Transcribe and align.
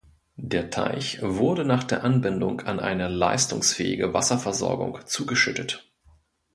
Der 0.41 0.71
Teich 0.71 1.21
wurde 1.21 1.63
nach 1.63 1.83
der 1.83 2.03
Anbindung 2.03 2.61
an 2.61 2.79
eine 2.79 3.07
leistungsfähige 3.07 4.15
Wasserversorgung 4.15 4.97
zugeschüttet. 5.05 5.87